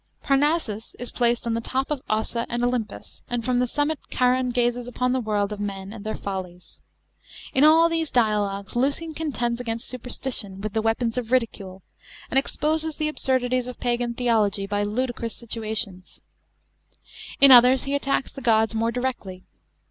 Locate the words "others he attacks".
17.51-18.31